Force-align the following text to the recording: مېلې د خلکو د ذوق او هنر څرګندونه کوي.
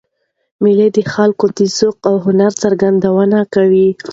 مېلې 0.63 0.87
د 0.95 0.99
خلکو 1.13 1.45
د 1.57 1.59
ذوق 1.77 1.97
او 2.09 2.15
هنر 2.25 2.51
څرګندونه 2.61 3.37
کوي. 3.53 3.87